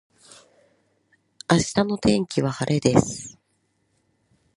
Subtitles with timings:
[1.47, 3.37] 明日の天気は晴れです